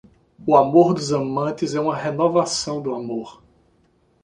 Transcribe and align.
O 0.47 0.57
amor 0.57 0.95
dos 0.95 1.13
amantes 1.13 1.75
é 1.75 1.79
uma 1.79 1.95
renovação 1.95 2.81
do 2.81 2.91
amor. 2.95 3.39